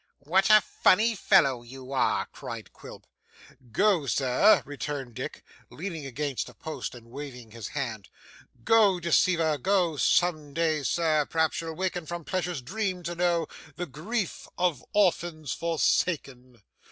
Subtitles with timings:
[0.17, 3.05] 'What a funny fellow you are!' cried Quilp.
[3.71, 8.09] 'Go, Sir,' returned Dick, leaning against a post and waving his hand.
[8.63, 13.45] 'Go, deceiver, go, some day, Sir, p'r'aps you'll waken, from pleasure's dream to know,
[13.75, 16.63] the grief of orphans forsaken.